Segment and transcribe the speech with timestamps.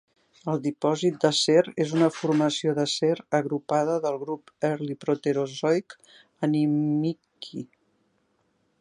[0.51, 3.11] El dipòsit d'acer és una formació d'acer
[3.41, 5.97] agrupada del grup Early Proterozoic
[6.49, 7.67] Animikie.